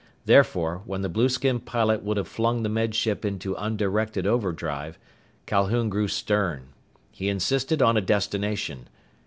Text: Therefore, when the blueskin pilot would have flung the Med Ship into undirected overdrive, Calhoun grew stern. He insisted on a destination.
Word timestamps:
Therefore, 0.25 0.81
when 0.85 1.03
the 1.03 1.09
blueskin 1.11 1.59
pilot 1.59 2.01
would 2.01 2.17
have 2.17 2.27
flung 2.27 2.63
the 2.63 2.69
Med 2.69 2.95
Ship 2.95 3.23
into 3.23 3.53
undirected 3.53 4.25
overdrive, 4.25 4.97
Calhoun 5.45 5.89
grew 5.89 6.07
stern. 6.07 6.69
He 7.11 7.29
insisted 7.29 7.83
on 7.83 7.97
a 7.97 8.01
destination. 8.01 8.87